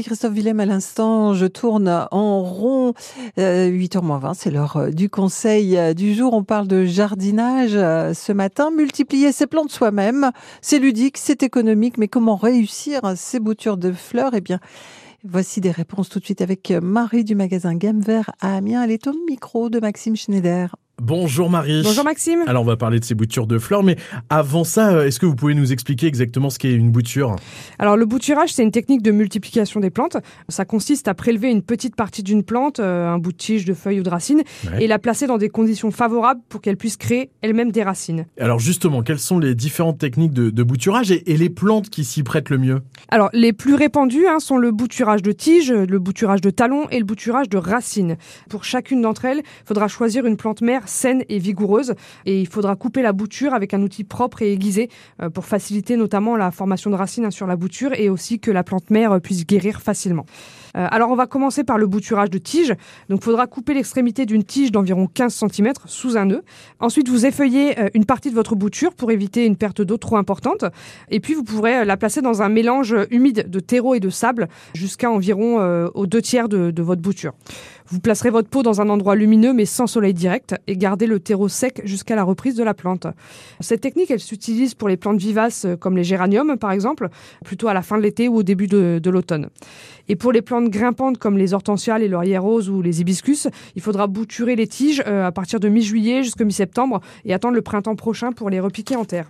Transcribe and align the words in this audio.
Christophe 0.00 0.32
Willem 0.32 0.58
à 0.58 0.64
l'instant, 0.64 1.34
je 1.34 1.44
tourne 1.44 2.08
en 2.10 2.42
rond, 2.42 2.94
8h20, 3.36 4.32
c'est 4.32 4.50
l'heure 4.50 4.78
euh, 4.78 4.90
du 4.90 5.10
conseil 5.10 5.76
euh, 5.76 5.92
du 5.92 6.14
jour. 6.14 6.32
On 6.32 6.44
parle 6.44 6.66
de 6.66 6.86
jardinage 6.86 7.72
euh, 7.74 8.14
ce 8.14 8.32
matin. 8.32 8.70
Multiplier 8.70 9.32
ses 9.32 9.46
plantes 9.46 9.70
soi-même, 9.70 10.30
c'est 10.62 10.78
ludique, 10.78 11.18
c'est 11.18 11.42
économique, 11.42 11.98
mais 11.98 12.08
comment 12.08 12.36
réussir 12.36 13.02
ces 13.16 13.38
boutures 13.38 13.76
de 13.76 13.92
fleurs? 13.92 14.32
Eh 14.32 14.40
bien, 14.40 14.60
voici 15.24 15.60
des 15.60 15.70
réponses 15.70 16.08
tout 16.08 16.20
de 16.20 16.24
suite 16.24 16.40
avec 16.40 16.70
Marie 16.70 17.22
du 17.22 17.34
magasin 17.34 17.74
Gamme 17.74 18.00
Vert 18.00 18.30
à 18.40 18.56
Amiens. 18.56 18.84
Elle 18.84 18.92
est 18.92 19.06
au 19.08 19.14
micro 19.28 19.68
de 19.68 19.78
Maxime 19.78 20.16
Schneider. 20.16 20.74
Bonjour 21.04 21.50
Marie. 21.50 21.82
Bonjour 21.82 22.04
Maxime. 22.04 22.44
Alors 22.46 22.62
on 22.62 22.64
va 22.64 22.76
parler 22.76 23.00
de 23.00 23.04
ces 23.04 23.16
boutures 23.16 23.48
de 23.48 23.58
fleurs, 23.58 23.82
mais 23.82 23.96
avant 24.30 24.62
ça, 24.62 24.92
euh, 24.92 25.06
est-ce 25.06 25.18
que 25.18 25.26
vous 25.26 25.34
pouvez 25.34 25.54
nous 25.54 25.72
expliquer 25.72 26.06
exactement 26.06 26.48
ce 26.48 26.60
qu'est 26.60 26.72
une 26.72 26.92
bouture? 26.92 27.34
Alors 27.80 27.96
le 27.96 28.06
bouturage, 28.06 28.52
c'est 28.52 28.62
une 28.62 28.70
technique 28.70 29.02
de 29.02 29.10
multiplication 29.10 29.80
des 29.80 29.90
plantes. 29.90 30.16
Ça 30.48 30.64
consiste 30.64 31.08
à 31.08 31.14
prélever 31.14 31.50
une 31.50 31.62
petite 31.62 31.96
partie 31.96 32.22
d'une 32.22 32.44
plante, 32.44 32.78
euh, 32.78 33.08
un 33.08 33.18
bout 33.18 33.32
de 33.32 33.36
tige, 33.36 33.64
de 33.64 33.74
feuilles 33.74 33.98
ou 33.98 34.04
de 34.04 34.10
racines, 34.10 34.44
et 34.78 34.86
la 34.86 35.00
placer 35.00 35.26
dans 35.26 35.38
des 35.38 35.48
conditions 35.48 35.90
favorables 35.90 36.40
pour 36.48 36.60
qu'elle 36.60 36.76
puisse 36.76 36.96
créer 36.96 37.30
elle-même 37.40 37.72
des 37.72 37.82
racines. 37.82 38.26
Alors 38.38 38.60
justement, 38.60 39.02
quelles 39.02 39.18
sont 39.18 39.40
les 39.40 39.56
différentes 39.56 39.98
techniques 39.98 40.32
de, 40.32 40.62
bouturage 40.62 41.10
et, 41.10 41.36
les 41.36 41.50
plantes 41.50 41.90
qui 41.90 42.04
s'y 42.04 42.22
prêtent 42.22 42.50
le 42.50 42.58
mieux? 42.58 42.80
Alors 43.08 43.28
les 43.32 43.52
plus 43.52 43.74
répandues 43.74 44.28
hein, 44.28 44.38
sont 44.38 44.56
le 44.56 44.70
bouturage 44.70 45.22
de 45.22 45.32
tige, 45.32 45.72
le 45.72 45.98
bouturage 45.98 46.42
de 46.42 46.50
talon 46.50 46.88
et 46.90 47.00
le 47.00 47.04
bouturage 47.04 47.48
de 47.48 47.58
racines. 47.58 48.16
Pour 48.48 48.62
chacune 48.62 49.02
d'entre 49.02 49.24
elles, 49.24 49.38
il 49.38 49.66
faudra 49.66 49.88
choisir 49.88 50.26
une 50.26 50.36
plante 50.36 50.60
mère 50.60 50.88
saine 50.92 51.24
et 51.28 51.38
vigoureuse. 51.38 51.94
Et 52.26 52.40
il 52.40 52.46
faudra 52.46 52.76
couper 52.76 53.02
la 53.02 53.12
bouture 53.12 53.54
avec 53.54 53.74
un 53.74 53.82
outil 53.82 54.04
propre 54.04 54.42
et 54.42 54.52
aiguisé 54.52 54.88
euh, 55.20 55.30
pour 55.30 55.44
faciliter 55.44 55.96
notamment 55.96 56.36
la 56.36 56.50
formation 56.50 56.90
de 56.90 56.96
racines 56.96 57.24
hein, 57.24 57.30
sur 57.30 57.46
la 57.46 57.56
bouture 57.56 57.92
et 57.94 58.08
aussi 58.08 58.38
que 58.38 58.50
la 58.50 58.62
plante 58.62 58.90
mère 58.90 59.20
puisse 59.20 59.46
guérir 59.46 59.80
facilement. 59.82 60.26
Euh, 60.76 60.86
alors 60.90 61.10
on 61.10 61.14
va 61.14 61.26
commencer 61.26 61.64
par 61.64 61.78
le 61.78 61.86
bouturage 61.86 62.30
de 62.30 62.38
tige. 62.38 62.74
Donc 63.08 63.20
il 63.20 63.24
faudra 63.24 63.46
couper 63.46 63.74
l'extrémité 63.74 64.26
d'une 64.26 64.44
tige 64.44 64.72
d'environ 64.72 65.06
15 65.06 65.34
cm 65.34 65.72
sous 65.86 66.16
un 66.16 66.26
nœud. 66.26 66.42
Ensuite 66.80 67.08
vous 67.08 67.26
effeuillez 67.26 67.78
euh, 67.78 67.88
une 67.94 68.04
partie 68.04 68.30
de 68.30 68.34
votre 68.34 68.54
bouture 68.54 68.94
pour 68.94 69.10
éviter 69.10 69.46
une 69.46 69.56
perte 69.56 69.82
d'eau 69.82 69.96
trop 69.96 70.16
importante. 70.16 70.64
Et 71.10 71.20
puis 71.20 71.34
vous 71.34 71.44
pourrez 71.44 71.84
la 71.84 71.96
placer 71.96 72.22
dans 72.22 72.42
un 72.42 72.48
mélange 72.48 72.94
humide 73.10 73.48
de 73.48 73.60
terreau 73.60 73.94
et 73.94 74.00
de 74.00 74.10
sable 74.10 74.48
jusqu'à 74.74 75.10
environ 75.10 75.42
aux 75.94 76.06
deux 76.06 76.22
tiers 76.22 76.48
de, 76.48 76.70
de 76.70 76.82
votre 76.82 77.00
bouture. 77.00 77.32
Vous 77.92 78.00
placerez 78.00 78.30
votre 78.30 78.48
pot 78.48 78.62
dans 78.62 78.80
un 78.80 78.88
endroit 78.88 79.14
lumineux 79.14 79.52
mais 79.52 79.66
sans 79.66 79.86
soleil 79.86 80.14
direct 80.14 80.54
et 80.66 80.78
gardez 80.78 81.06
le 81.06 81.20
terreau 81.20 81.48
sec 81.48 81.82
jusqu'à 81.84 82.16
la 82.16 82.24
reprise 82.24 82.54
de 82.54 82.64
la 82.64 82.72
plante. 82.72 83.06
Cette 83.60 83.82
technique, 83.82 84.10
elle 84.10 84.20
s'utilise 84.20 84.74
pour 84.74 84.88
les 84.88 84.96
plantes 84.96 85.18
vivaces 85.18 85.66
euh, 85.66 85.76
comme 85.76 85.96
les 85.96 86.04
géraniums 86.04 86.56
par 86.56 86.72
exemple, 86.72 87.08
plutôt 87.44 87.68
à 87.68 87.74
la 87.74 87.82
fin 87.82 87.98
de 87.98 88.02
l'été 88.02 88.28
ou 88.28 88.36
au 88.36 88.42
début 88.42 88.66
de, 88.66 89.10
l'automne. 89.10 89.48
Et 90.08 90.16
pour 90.16 90.32
les 90.32 90.40
plantes 90.40 90.61
grimpantes 90.68 91.18
comme 91.18 91.38
les 91.38 91.54
hortensias, 91.54 91.98
les 91.98 92.08
lauriers 92.08 92.38
roses 92.38 92.70
ou 92.70 92.82
les 92.82 93.00
hibiscus, 93.00 93.48
il 93.76 93.82
faudra 93.82 94.06
bouturer 94.06 94.56
les 94.56 94.66
tiges 94.66 95.02
euh, 95.06 95.26
à 95.26 95.32
partir 95.32 95.60
de 95.60 95.68
mi-juillet 95.68 96.22
jusqu'à 96.22 96.44
mi-septembre 96.44 97.00
et 97.24 97.34
attendre 97.34 97.54
le 97.54 97.62
printemps 97.62 97.96
prochain 97.96 98.32
pour 98.32 98.50
les 98.50 98.60
repiquer 98.60 98.96
en 98.96 99.04
terre. 99.04 99.28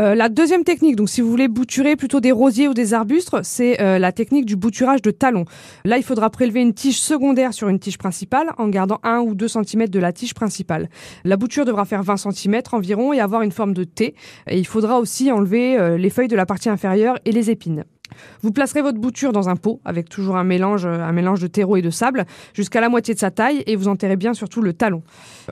Euh, 0.00 0.14
la 0.14 0.30
deuxième 0.30 0.64
technique, 0.64 0.96
donc 0.96 1.10
si 1.10 1.20
vous 1.20 1.28
voulez 1.28 1.48
bouturer 1.48 1.96
plutôt 1.96 2.20
des 2.20 2.32
rosiers 2.32 2.66
ou 2.66 2.74
des 2.74 2.94
arbustes, 2.94 3.30
c'est 3.42 3.80
euh, 3.80 3.98
la 3.98 4.10
technique 4.10 4.46
du 4.46 4.56
bouturage 4.56 5.02
de 5.02 5.10
talon. 5.10 5.44
Là, 5.84 5.98
il 5.98 6.02
faudra 6.02 6.30
prélever 6.30 6.62
une 6.62 6.72
tige 6.72 6.98
secondaire 6.98 7.52
sur 7.52 7.68
une 7.68 7.78
tige 7.78 7.98
principale 7.98 8.52
en 8.56 8.68
gardant 8.68 9.00
1 9.02 9.18
ou 9.20 9.34
2 9.34 9.48
cm 9.48 9.88
de 9.88 9.98
la 9.98 10.12
tige 10.12 10.32
principale. 10.32 10.88
La 11.24 11.36
bouture 11.36 11.66
devra 11.66 11.84
faire 11.84 12.02
20 12.02 12.16
cm 12.16 12.62
environ 12.72 13.12
et 13.12 13.20
avoir 13.20 13.42
une 13.42 13.52
forme 13.52 13.74
de 13.74 13.84
T. 13.84 14.14
Et 14.48 14.58
il 14.58 14.66
faudra 14.66 14.98
aussi 14.98 15.30
enlever 15.30 15.96
les 15.98 16.10
feuilles 16.10 16.28
de 16.28 16.36
la 16.36 16.46
partie 16.46 16.70
inférieure 16.70 17.18
et 17.24 17.32
les 17.32 17.50
épines. 17.50 17.84
Vous 18.42 18.52
placerez 18.52 18.82
votre 18.82 18.98
bouture 18.98 19.32
dans 19.32 19.48
un 19.48 19.56
pot 19.56 19.80
avec 19.84 20.08
toujours 20.08 20.36
un 20.36 20.44
mélange, 20.44 20.86
un 20.86 21.12
mélange 21.12 21.40
de 21.40 21.46
terreau 21.46 21.76
et 21.76 21.82
de 21.82 21.90
sable 21.90 22.24
jusqu'à 22.54 22.80
la 22.80 22.88
moitié 22.88 23.14
de 23.14 23.18
sa 23.18 23.30
taille 23.30 23.62
et 23.66 23.76
vous 23.76 23.88
enterrez 23.88 24.16
bien 24.16 24.34
surtout 24.34 24.62
le 24.62 24.72
talon. 24.72 25.02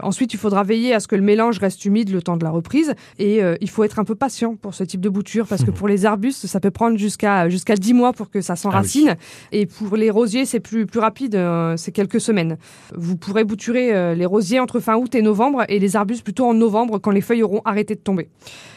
Ensuite, 0.02 0.34
il 0.34 0.38
faudra 0.38 0.62
veiller 0.62 0.94
à 0.94 1.00
ce 1.00 1.08
que 1.08 1.16
le 1.16 1.22
mélange 1.22 1.58
reste 1.58 1.84
humide 1.84 2.10
le 2.10 2.22
temps 2.22 2.36
de 2.36 2.44
la 2.44 2.50
reprise 2.50 2.94
et 3.18 3.42
euh, 3.42 3.56
il 3.60 3.70
faut 3.70 3.84
être 3.84 3.98
un 3.98 4.04
peu 4.04 4.14
patient 4.14 4.56
pour 4.56 4.74
ce 4.74 4.84
type 4.84 5.00
de 5.00 5.08
bouture 5.08 5.46
parce 5.46 5.64
que 5.64 5.70
pour 5.70 5.88
les 5.88 6.06
arbustes, 6.06 6.46
ça 6.46 6.60
peut 6.60 6.70
prendre 6.70 6.98
jusqu'à 6.98 7.48
jusqu'à 7.48 7.76
10 7.76 7.94
mois 7.94 8.12
pour 8.12 8.30
que 8.30 8.40
ça 8.40 8.56
s'enracine 8.56 9.10
ah 9.10 9.14
et 9.52 9.66
pour 9.66 9.96
les 9.96 10.10
rosiers, 10.10 10.44
c'est 10.44 10.60
plus 10.60 10.86
plus 10.86 11.00
rapide, 11.00 11.34
euh, 11.34 11.76
c'est 11.76 11.92
quelques 11.92 12.20
semaines. 12.20 12.58
Vous 12.94 13.16
pourrez 13.16 13.44
bouturer 13.44 13.94
euh, 13.94 14.14
les 14.14 14.26
rosiers 14.26 14.60
entre 14.60 14.80
fin 14.80 14.96
août 14.96 15.14
et 15.14 15.22
novembre 15.22 15.64
et 15.68 15.78
les 15.78 15.96
arbustes 15.96 16.24
plutôt 16.24 16.46
en 16.46 16.54
novembre 16.54 16.98
quand 16.98 17.10
les 17.10 17.20
feuilles 17.20 17.42
auront 17.42 17.62
arrêté 17.64 17.94
de 17.94 18.00
tomber. 18.00 18.28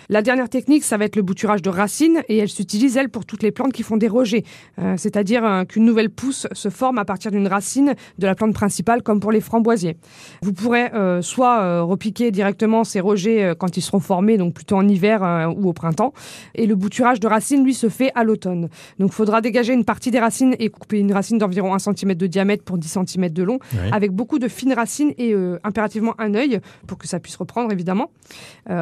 La 0.09 0.21
dernière 0.21 0.49
technique, 0.49 0.83
ça 0.83 0.97
va 0.97 1.05
être 1.05 1.15
le 1.15 1.21
bouturage 1.21 1.61
de 1.61 1.69
racines 1.69 2.23
et 2.27 2.37
elle 2.37 2.49
s'utilise, 2.49 2.97
elle, 2.97 3.09
pour 3.09 3.25
toutes 3.25 3.43
les 3.43 3.51
plantes 3.51 3.71
qui 3.71 3.83
font 3.83 3.97
des 3.97 4.07
rejets. 4.07 4.43
Euh, 4.79 4.95
c'est-à-dire 4.97 5.45
euh, 5.45 5.63
qu'une 5.63 5.85
nouvelle 5.85 6.09
pousse 6.09 6.47
se 6.51 6.69
forme 6.69 6.97
à 6.97 7.05
partir 7.05 7.31
d'une 7.31 7.47
racine 7.47 7.95
de 8.17 8.27
la 8.27 8.35
plante 8.35 8.53
principale, 8.53 9.01
comme 9.01 9.19
pour 9.19 9.31
les 9.31 9.39
framboisiers. 9.39 9.97
Vous 10.41 10.53
pourrez 10.53 10.93
euh, 10.93 11.21
soit 11.21 11.81
repiquer 11.81 12.31
directement 12.31 12.83
ces 12.83 12.99
rejets 12.99 13.53
quand 13.57 13.77
ils 13.77 13.81
seront 13.81 13.99
formés, 13.99 14.37
donc 14.37 14.53
plutôt 14.53 14.75
en 14.75 14.87
hiver 14.87 15.53
ou 15.57 15.69
au 15.69 15.73
printemps. 15.73 16.13
Et 16.55 16.67
le 16.67 16.75
bouturage 16.75 17.19
de 17.19 17.27
racines, 17.27 17.63
lui, 17.63 17.73
se 17.73 17.89
fait 17.89 18.11
à 18.15 18.23
l'automne. 18.23 18.69
Donc 18.99 19.11
il 19.11 19.15
faudra 19.15 19.41
dégager 19.41 19.73
une 19.73 19.85
partie 19.85 20.11
des 20.11 20.19
racines 20.19 20.55
et 20.59 20.69
couper 20.69 20.99
une 20.99 21.13
racine 21.13 21.37
d'environ 21.37 21.73
1 21.73 21.79
cm 21.79 22.15
de 22.15 22.27
diamètre 22.27 22.63
pour 22.63 22.77
10 22.77 22.97
cm 23.05 23.29
de 23.29 23.43
long, 23.43 23.59
avec 23.91 24.11
beaucoup 24.11 24.39
de 24.39 24.47
fines 24.47 24.73
racines 24.73 25.13
et 25.17 25.33
impérativement 25.63 26.15
un 26.19 26.33
œil 26.35 26.59
pour 26.87 26.97
que 26.97 27.07
ça 27.07 27.19
puisse 27.19 27.35
reprendre, 27.35 27.71
évidemment. 27.71 28.11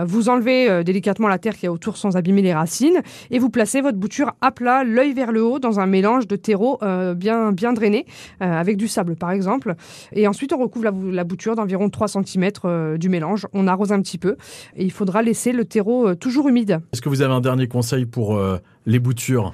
vous 0.06 0.30
enlevez 0.30 0.84
délicatement 0.84 1.21
la 1.28 1.38
terre 1.38 1.56
qui 1.56 1.66
est 1.66 1.70
autour 1.70 1.98
sans 1.98 2.16
abîmer 2.16 2.42
les 2.42 2.54
racines. 2.54 3.02
Et 3.30 3.40
vous 3.40 3.50
placez 3.50 3.82
votre 3.82 3.98
bouture 3.98 4.34
à 4.42 4.52
plat, 4.52 4.84
l'œil 4.84 5.14
vers 5.14 5.32
le 5.32 5.44
haut, 5.44 5.60
dans 5.60 5.80
un 5.80 5.86
mélange 5.86 6.28
de 6.28 6.36
terreau 6.36 6.78
euh, 6.82 7.14
bien, 7.14 7.52
bien 7.52 7.74
drainé, 7.74 8.06
euh, 8.42 8.46
avec 8.46 8.78
du 8.78 8.88
sable 8.88 9.16
par 9.16 9.32
exemple. 9.32 9.76
Et 10.14 10.28
ensuite, 10.28 10.54
on 10.54 10.58
recouvre 10.58 10.92
la, 11.12 11.24
bouture 11.24 11.56
d'environ 11.56 11.90
3 11.90 12.08
cm 12.08 12.50
euh, 12.66 12.98
du 12.98 13.10
mélange. 13.10 13.48
On 13.54 13.68
arrose 13.68 13.92
un 13.92 14.02
petit 14.02 14.18
peu. 14.18 14.36
Et 14.76 14.84
il 14.84 14.92
faudra 14.92 15.22
laisser 15.22 15.52
le 15.52 15.66
terreau 15.66 16.16
toujours 16.16 16.48
humide. 16.50 16.80
Est-ce 16.94 17.02
que 17.02 17.10
vous 17.10 17.22
avez 17.22 17.34
un 17.34 17.42
dernier 17.42 17.68
conseil 17.68 18.06
pour 18.06 18.40
les 18.86 19.00
boutures? 19.00 19.54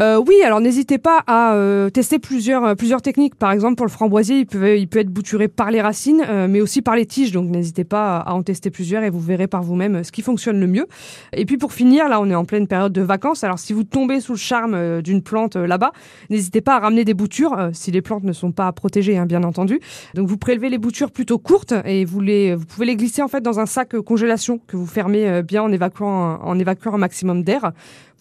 Euh, 0.00 0.22
oui, 0.26 0.36
alors 0.42 0.60
n'hésitez 0.60 0.98
pas 0.98 1.22
à 1.26 1.54
euh, 1.54 1.90
tester 1.90 2.18
plusieurs, 2.18 2.64
euh, 2.64 2.74
plusieurs 2.74 3.02
techniques. 3.02 3.34
Par 3.34 3.52
exemple, 3.52 3.76
pour 3.76 3.86
le 3.86 3.90
framboisier, 3.90 4.38
il 4.38 4.46
peut, 4.46 4.78
il 4.78 4.88
peut 4.88 5.00
être 5.00 5.10
bouturé 5.10 5.48
par 5.48 5.70
les 5.70 5.80
racines, 5.80 6.24
mais 6.48 6.60
aussi 6.60 6.82
par 6.82 6.96
les 6.96 7.06
tiges. 7.06 7.32
Donc 7.32 7.50
n'hésitez 7.50 7.84
pas 7.84 8.18
à 8.18 8.32
en 8.32 8.42
tester 8.42 8.70
plusieurs 8.70 9.02
et 9.02 9.10
vous 9.10 9.20
verrez 9.20 9.46
par 9.46 9.62
vous-même 9.62 10.04
ce 10.04 10.12
qui 10.12 10.22
fonctionne 10.22 10.58
le 10.60 10.66
mieux. 10.66 10.86
Et 11.32 11.44
puis 11.44 11.58
pour 11.58 11.72
finir, 11.72 12.08
là, 12.08 12.20
on 12.20 12.30
est 12.30 12.34
en 12.34 12.44
pleine 12.44 12.66
période 12.66 12.92
de 12.92 13.02
vacances. 13.02 13.44
Alors 13.44 13.58
si 13.58 13.72
vous 13.72 13.84
tombez 13.84 14.20
sous 14.20 14.32
le 14.32 14.38
charme 14.38 15.02
d'une 15.02 15.22
plante 15.22 15.56
là-bas, 15.56 15.92
n'hésitez 16.30 16.60
pas 16.60 16.76
à 16.76 16.78
ramener 16.80 17.04
des 17.04 17.14
boutures, 17.14 17.70
si 17.72 17.90
les 17.90 18.02
plantes 18.02 18.24
ne 18.24 18.32
sont 18.32 18.52
pas 18.52 18.70
protégées, 18.72 19.18
hein, 19.18 19.26
bien 19.26 19.42
entendu. 19.42 19.80
Donc 20.14 20.28
vous 20.28 20.38
prélevez 20.38 20.70
les 20.70 20.78
boutures 20.78 21.10
plutôt 21.10 21.38
courtes 21.38 21.74
et 21.84 22.04
vous, 22.04 22.20
les, 22.20 22.54
vous 22.54 22.64
pouvez 22.64 22.86
les 22.86 22.96
glisser 22.96 23.22
en 23.22 23.28
fait 23.28 23.40
dans 23.40 23.60
un 23.60 23.66
sac 23.66 23.98
congélation 24.00 24.60
que 24.66 24.76
vous 24.76 24.86
fermez 24.86 25.42
bien 25.42 25.62
en 25.62 25.72
évacuant, 25.72 26.38
en 26.42 26.58
évacuant 26.58 26.94
un 26.94 26.98
maximum 26.98 27.42
d'air. 27.42 27.72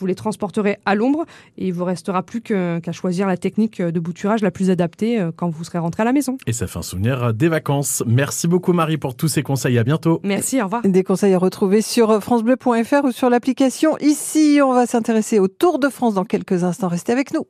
Vous 0.01 0.07
les 0.07 0.15
transporterez 0.15 0.77
à 0.85 0.95
l'ombre 0.95 1.25
et 1.61 1.67
il 1.67 1.73
vous 1.73 1.85
restera 1.85 2.23
plus 2.23 2.41
qu'à 2.41 2.91
choisir 2.91 3.27
la 3.27 3.37
technique 3.37 3.81
de 3.81 3.99
bouturage 3.99 4.41
la 4.41 4.51
plus 4.51 4.69
adaptée 4.69 5.19
euh, 5.19 5.31
quand 5.35 5.49
vous 5.49 5.63
serez 5.63 5.77
rentré 5.77 6.01
à 6.01 6.05
la 6.05 6.13
maison. 6.13 6.37
Et 6.47 6.53
ça 6.53 6.67
fait 6.67 6.79
un 6.79 6.83
souvenir 6.83 7.33
des 7.33 7.49
vacances. 7.49 8.03
Merci 8.07 8.47
beaucoup 8.47 8.73
Marie 8.73 8.97
pour 8.97 9.15
tous 9.15 9.27
ces 9.27 9.43
conseils. 9.43 9.77
À 9.77 9.83
bientôt. 9.83 10.19
Merci, 10.23 10.61
au 10.61 10.65
revoir. 10.65 10.81
Des 10.83 11.03
conseils 11.03 11.33
à 11.33 11.37
retrouver 11.37 11.81
sur 11.81 12.21
francebleu.fr 12.21 13.05
ou 13.05 13.11
sur 13.11 13.29
l'application. 13.29 13.97
Ici, 13.99 14.59
on 14.63 14.73
va 14.73 14.85
s'intéresser 14.85 15.39
au 15.39 15.47
Tour 15.47 15.79
de 15.79 15.89
France 15.89 16.15
dans 16.15 16.25
quelques 16.25 16.63
instants. 16.63 16.87
Restez 16.87 17.11
avec 17.11 17.33
nous. 17.33 17.45